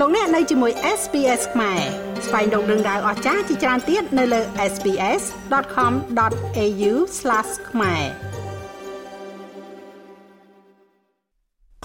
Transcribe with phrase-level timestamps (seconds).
[0.00, 1.80] លោកអ្នកនៅជាមួយ SPS ខ្មែរ
[2.26, 4.40] ស្វែងរកដឹងដៅអស្ចារ្យជាច្រើនទៀតនៅលើ
[4.72, 6.92] SPS.com.au/
[7.70, 8.02] ខ្មែរ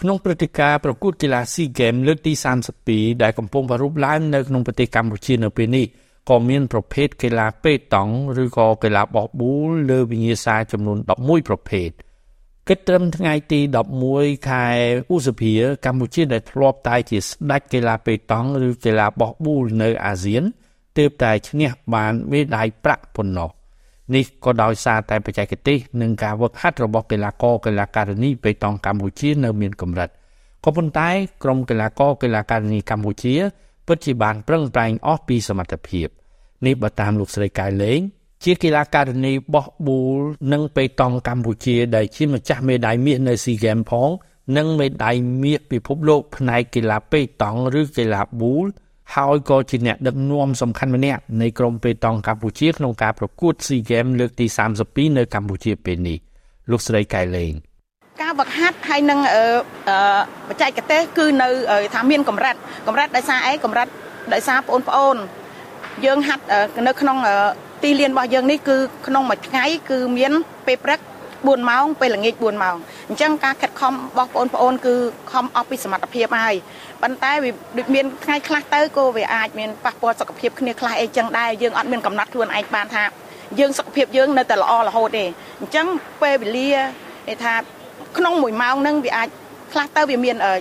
[0.02, 2.34] ក្នុងព្រឹត្តិការណ៍ប្រកួតកីឡា SEA Games លើកទី
[2.78, 5.86] 32ដែលកំពុងប្រារព្ធឡើងនៅក្នុងប្រទេសកម្ពុជានៅពេលនេះ
[6.30, 11.92] ក៏មានប្រភេទកីឡាប៉េតង់ឬក៏កីឡាបោះប៊ូលលើវិញ្ញាសាចំនួន11ប្រភេទ។
[12.70, 13.60] គិតត្រឹមថ្ងៃទី
[14.04, 14.66] 11ខែ
[15.14, 15.54] ឧសភា
[15.86, 20.44] កម្ពុជាដែលធ្លាប់តែជាស្ដេចកីឡាប៉េតង់ឬកីឡាបោះប៊ូលនៅអាស៊ាន
[20.98, 23.50] ទើបតែឈ្នះបានមេដាយប្រាក់ប៉ុណ្ណោះ
[24.16, 30.10] នេះក៏ដោយសារតែបច្ចេកទេសនិងការវឹកហាត់របស់កីឡាករកីឡាការិនីប៉េតង់កម្ពុជានៅមានកម្រិត
[30.64, 31.10] ក៏ប៉ុន្តែ
[31.44, 33.34] ក្រុមកីឡាករកីឡាការិនីកម្ពុជា
[33.88, 36.08] ពិតជាបានប្រឹងប្រែងអស់ពីសមត្ថភាព
[36.66, 38.00] នេះបើតាមលោកស្រីកែលេង
[38.44, 40.20] ជាកីឡាការិនីបោះប៊ូល
[40.54, 44.10] និងប៉េតង់កម្ពុជា ដែលជាម្ចាស់មេដាយមាសនៅ SEA Games ផង
[44.58, 48.66] និងមេដាយមាសពិភពលោកផ្នែកកីឡាប៉េតង់ឬកីឡាប៊ូល
[49.16, 54.46] ហើយក៏ជាអ្នកដឹកនាំសំខាន់ម្នាក់នៃក្រុមប៉េតង់កម្ពុជាក្នុងការប្រកួត SEA Games លើកទី
[54.82, 56.18] 32នៅកម្ពុជាពេលនេះ
[56.72, 57.54] លោកស្រីកែលេង
[58.22, 59.20] ការវឹកហាត់ហើយនឹង
[60.48, 61.48] បច្ចេកទេសគឺនៅ
[61.94, 62.56] ថាមានកម្រិត
[62.88, 63.88] កម្រិតដោយសារអីកម្រិត
[64.34, 65.16] ដោយសារបងប្អូន
[66.06, 66.44] យើងហាត់
[66.88, 67.18] នៅក្នុង
[67.84, 70.32] ទីលានរបស់យើងនេះគឺក្នុងមួយថ្ងៃគឺមាន
[70.68, 71.00] ពេលព្រឹក
[71.34, 72.76] 4ម៉ោងពេលល្ងាច4ម៉ោង
[73.10, 74.96] អញ្ចឹងការខិតខំរបស់បងប្អូនគឺ
[75.32, 76.56] ខំអស់ពីសមត្ថភាពហើយ
[77.02, 83.04] ប៉ុន្តែវាដូចមានថ្ងៃខ្លះទៅក៏វាអាចមានប៉ះពាល់សុខភាពគ្នាខ្លះអីចឹងដែរយើងអត់មានកំណត់ខ្លួនឯងបានថា
[83.60, 85.26] យើងសុខភាពយើងនៅតែល្អរហូតទេ
[85.60, 85.88] អញ្ចឹង
[86.22, 86.72] ពេលវេលា
[87.28, 87.54] គេថា
[88.18, 89.30] ក្នុង1ម៉ោងហ្នឹងវាអាច
[89.72, 90.54] ខ្លះទៅវាមានអឺ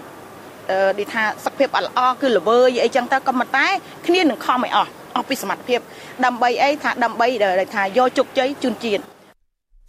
[0.98, 3.66] និយាយថាសុខភាពអត់ល្អគឺល្វើយអីចឹងទៅក៏ប៉ុន្តែ
[4.06, 5.80] គ្នានឹងខំឲ្យអស់ អស់ពីសមត្ថភាព
[6.24, 7.27] ដើម្បីអីថាដើម្បី
[7.74, 9.02] ថាយកជោគជ័យជូនជាតិ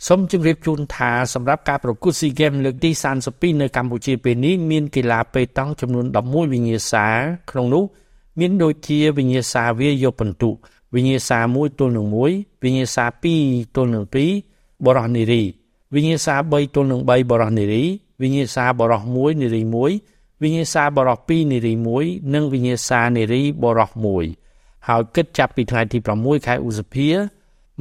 [0.08, 2.92] សូមជម្រាបជូនថាសម្រាប់ការប្រកួត SEA Games លើកទី
[3.26, 7.06] 32នៅកម្ពុជាពេលនេះមានកីឡាប៉េតង់ចំនួន11វិញ្ញាសា
[7.52, 7.84] ក្នុងនោះ
[8.40, 10.50] មានដូចជាវិញ្ញាសាវាយកពិន្ទុ
[10.94, 13.06] វិញ្ញាសា1ទល់នឹង1វិញ្ញាសា
[13.42, 14.04] 2ទល់នឹង
[14.46, 15.44] 2បរោះនារី
[15.94, 17.84] វិញ្ញាសា3ទល់នឹង3បរោះនារី
[18.22, 19.62] វិញ្ញាសាបរោះ1នារី
[20.02, 21.74] 1វិញ្ញាសាបរោះ2នារី
[22.04, 23.92] 1និងវិញ្ញាសានារីបរោះ
[24.28, 24.53] 1
[24.88, 27.08] ហើយគិតចាប់ពីថ្ងៃទី6ខែឧសភា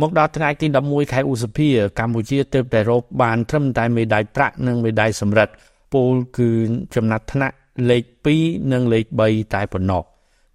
[0.01, 1.69] មកដល់ថ្ងៃទី11ខែឧសភា
[1.99, 5.53] កម្ពុជាទើបតែរកបានត្រឹមតែមេដាយប្រាក់និងមេដាយសំរិទ្ធ
[5.93, 6.51] ពលគឺ
[6.95, 7.55] ចំណាត់ថ្នាក់
[7.91, 8.03] លេខ
[8.39, 10.03] 2និងលេខ3តែប៉ុណ្ណោះ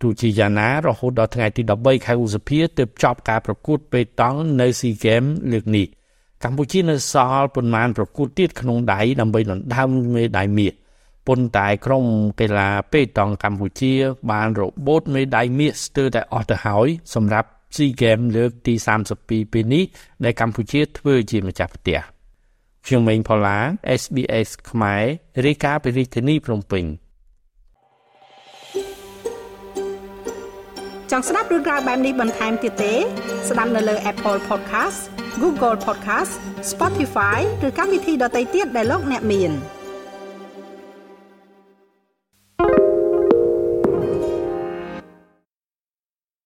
[0.02, 5.88] ទោះជាយ៉ាងណារហូតដល់ថ្ងៃទី13ខែឧសភាទើបចប់ការប្រកួតប៉េតង់នៅ SEA Games លើកនេះ
[6.44, 10.74] កម្ពុជានៅសល់ប៉ុន្មានប្រកួតទៀតក្នុងដៃដើម្បីដណ្ដើមមេដាយមាស
[11.28, 12.06] ប៉ុន្តែក្រុម
[12.40, 13.94] កីឡាប៉េតង់កម្ពុជា
[14.32, 18.74] បានរបូតមេដាយមាសស្ទើរតែអស់ទៅហើយសម្រាប់ SEA Games លើកទី
[19.14, 19.84] 32ពេលនេះ
[20.24, 22.00] ដែលកម្ពុជាធ្វើជាម្ចាស់ផ្ទះ
[22.86, 23.58] ខ្ញុំម៉េងផល្លា
[24.02, 25.04] SBS ខ្មែរ
[25.46, 26.86] រាយការណ៍ពីរាជធានីភ្នំពេញ
[31.12, 32.94] ចង់ស្ដាប់រឿងក្រៅបែបនេះបន្ថែមទៀតទេ
[33.50, 35.00] ស្ដាប់នៅលើ Apple Podcast
[35.42, 36.34] Google Podcast
[36.72, 39.54] Spotify ឬកម្មវិធីដទៃទៀតដែលលោកអ្នកមាន។